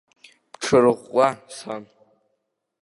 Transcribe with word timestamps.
Бҽырӷәӷәа, 0.51 1.27
сан! 1.55 1.83